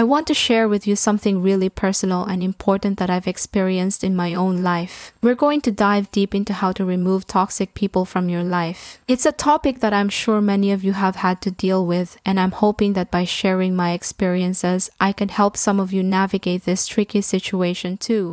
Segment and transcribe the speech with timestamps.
[0.00, 4.16] I want to share with you something really personal and important that I've experienced in
[4.16, 5.12] my own life.
[5.20, 8.98] We're going to dive deep into how to remove toxic people from your life.
[9.06, 12.40] It's a topic that I'm sure many of you have had to deal with, and
[12.40, 16.86] I'm hoping that by sharing my experiences, I can help some of you navigate this
[16.86, 18.32] tricky situation too.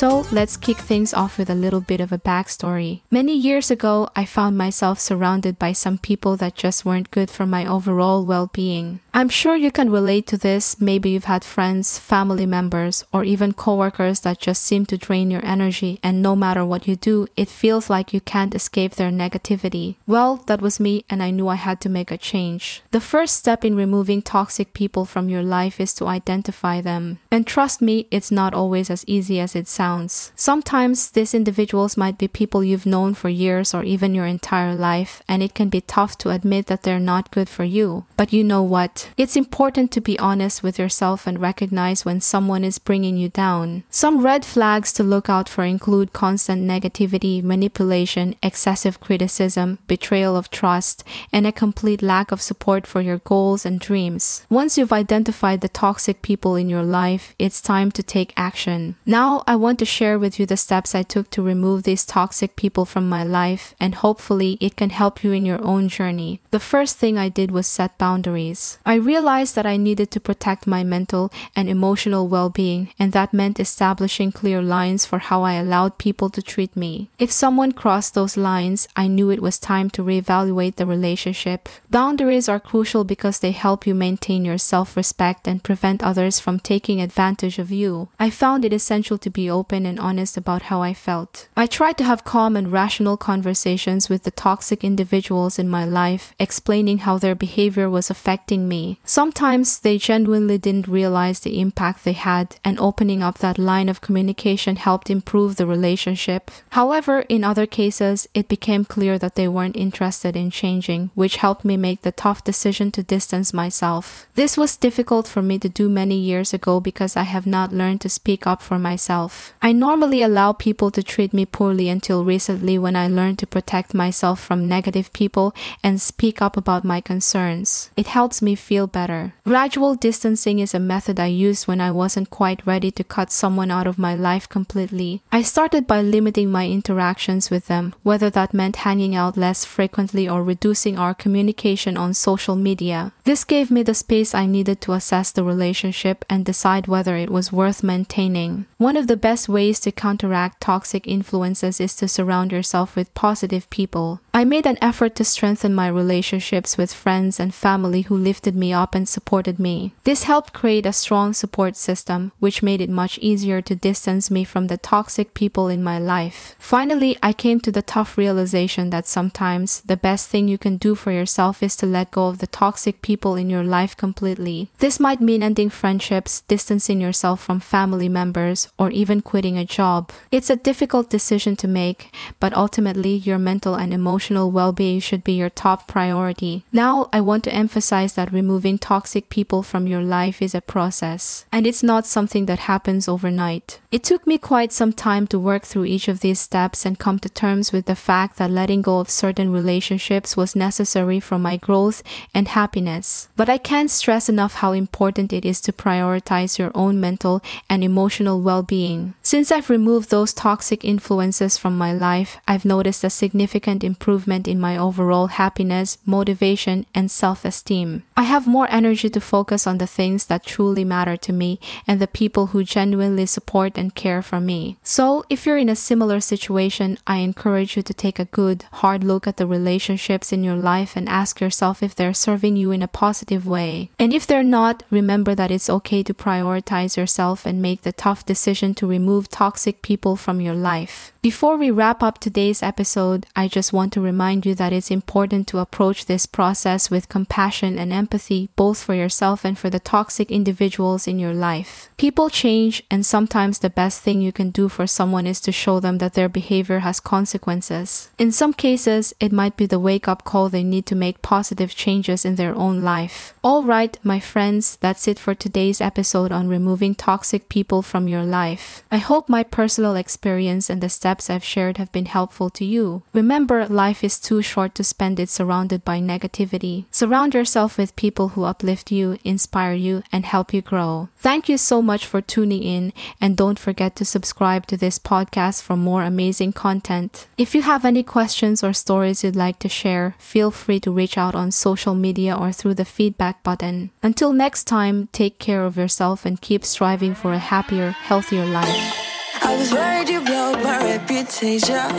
[0.00, 3.02] So let's kick things off with a little bit of a backstory.
[3.10, 7.44] Many years ago, I found myself surrounded by some people that just weren't good for
[7.44, 9.00] my overall well being.
[9.12, 10.80] I'm sure you can relate to this.
[10.80, 15.44] Maybe you've had friends, family members, or even coworkers that just seem to drain your
[15.44, 19.96] energy, and no matter what you do, it feels like you can't escape their negativity.
[20.06, 22.82] Well, that was me, and I knew I had to make a change.
[22.92, 27.18] The first step in removing toxic people from your life is to identify them.
[27.30, 29.89] And trust me, it's not always as easy as it sounds.
[30.36, 35.22] Sometimes these individuals might be people you've known for years or even your entire life,
[35.28, 38.04] and it can be tough to admit that they're not good for you.
[38.16, 39.10] But you know what?
[39.16, 43.82] It's important to be honest with yourself and recognize when someone is bringing you down.
[43.90, 50.50] Some red flags to look out for include constant negativity, manipulation, excessive criticism, betrayal of
[50.50, 54.46] trust, and a complete lack of support for your goals and dreams.
[54.48, 58.96] Once you've identified the toxic people in your life, it's time to take action.
[59.04, 62.54] Now, I want to share with you the steps I took to remove these toxic
[62.54, 66.40] people from my life, and hopefully, it can help you in your own journey.
[66.50, 68.78] The first thing I did was set boundaries.
[68.84, 73.32] I realized that I needed to protect my mental and emotional well being, and that
[73.32, 77.08] meant establishing clear lines for how I allowed people to treat me.
[77.18, 81.70] If someone crossed those lines, I knew it was time to reevaluate the relationship.
[81.88, 86.60] Boundaries are crucial because they help you maintain your self respect and prevent others from
[86.60, 88.10] taking advantage of you.
[88.18, 91.48] I found it essential to be open and honest about how I felt.
[91.56, 96.34] I tried to have calm and rational conversations with the toxic individuals in my life,
[96.38, 98.98] explaining how their behavior was affecting me.
[99.04, 104.00] Sometimes they genuinely didn't realize the impact they had, and opening up that line of
[104.00, 106.50] communication helped improve the relationship.
[106.70, 111.64] However, in other cases, it became clear that they weren't interested in changing, which helped
[111.64, 114.26] me make the tough decision to distance myself.
[114.34, 118.00] This was difficult for me to do many years ago because I have not learned
[118.02, 119.52] to speak up for myself.
[119.62, 123.92] I normally allow people to treat me poorly until recently when I learned to protect
[123.92, 125.54] myself from negative people
[125.84, 127.90] and speak up about my concerns.
[127.94, 129.34] It helps me feel better.
[129.44, 133.70] Gradual distancing is a method I used when I wasn't quite ready to cut someone
[133.70, 135.20] out of my life completely.
[135.30, 140.26] I started by limiting my interactions with them, whether that meant hanging out less frequently
[140.26, 143.12] or reducing our communication on social media.
[143.24, 147.28] This gave me the space I needed to assess the relationship and decide whether it
[147.28, 148.64] was worth maintaining.
[148.78, 153.68] One of the best ways to counteract toxic influences is to surround yourself with positive
[153.70, 154.20] people.
[154.32, 158.72] I made an effort to strengthen my relationships with friends and family who lifted me
[158.72, 159.92] up and supported me.
[160.04, 164.44] This helped create a strong support system, which made it much easier to distance me
[164.44, 166.54] from the toxic people in my life.
[166.60, 170.94] Finally, I came to the tough realization that sometimes the best thing you can do
[170.94, 174.70] for yourself is to let go of the toxic people in your life completely.
[174.78, 180.12] This might mean ending friendships, distancing yourself from family members, or even quitting a job.
[180.30, 185.24] It's a difficult decision to make, but ultimately, your mental and emotional well being should
[185.24, 186.64] be your top priority.
[186.72, 191.44] Now, I want to emphasize that removing toxic people from your life is a process,
[191.52, 193.80] and it's not something that happens overnight.
[193.90, 197.18] It took me quite some time to work through each of these steps and come
[197.20, 201.56] to terms with the fact that letting go of certain relationships was necessary for my
[201.56, 202.02] growth
[202.34, 203.28] and happiness.
[203.36, 207.82] But I can't stress enough how important it is to prioritize your own mental and
[207.82, 209.14] emotional well being.
[209.30, 214.58] Since I've removed those toxic influences from my life, I've noticed a significant improvement in
[214.58, 218.02] my overall happiness, motivation, and self esteem.
[218.16, 222.00] I have more energy to focus on the things that truly matter to me and
[222.00, 224.78] the people who genuinely support and care for me.
[224.82, 229.04] So, if you're in a similar situation, I encourage you to take a good, hard
[229.04, 232.82] look at the relationships in your life and ask yourself if they're serving you in
[232.82, 233.90] a positive way.
[233.96, 238.26] And if they're not, remember that it's okay to prioritize yourself and make the tough
[238.26, 241.12] decision to remove toxic people from your life.
[241.22, 244.90] Before we wrap up today's episode, I just want to to remind you that it's
[244.90, 249.78] important to approach this process with compassion and empathy, both for yourself and for the
[249.78, 251.90] toxic individuals in your life.
[251.98, 255.80] People change, and sometimes the best thing you can do for someone is to show
[255.80, 258.08] them that their behavior has consequences.
[258.18, 261.74] In some cases, it might be the wake up call they need to make positive
[261.74, 263.34] changes in their own life.
[263.44, 268.24] All right, my friends, that's it for today's episode on removing toxic people from your
[268.24, 268.82] life.
[268.90, 273.02] I hope my personal experience and the steps I've shared have been helpful to you.
[273.12, 276.84] Remember, life is too short to spend it surrounded by negativity.
[276.92, 281.08] Surround yourself with people who uplift you, inspire you, and help you grow.
[281.18, 285.60] Thank you so much for tuning in, and don't forget to subscribe to this podcast
[285.60, 287.26] for more amazing content.
[287.36, 291.18] If you have any questions or stories you'd like to share, feel free to reach
[291.18, 293.90] out on social media or through the feedback button.
[294.04, 298.99] Until next time, take care of yourself and keep striving for a happier, healthier life.
[299.42, 301.90] I was worried you blowed my reputation.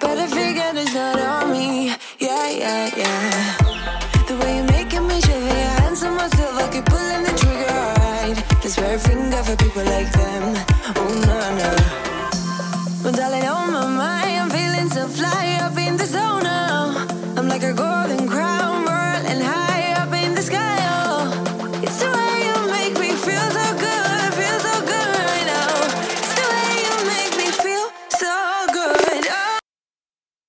[0.00, 1.94] But I figured it's not on me.
[2.18, 3.56] Yeah, yeah, yeah.
[4.28, 7.78] The way you're making me shiver, your hands on myself, I keep pulling the trigger.
[7.80, 10.44] Alright, this very finger for people like them.
[10.96, 11.70] Oh, no, no.
[13.02, 15.44] But darling, on my mind, I'm feeling so fly.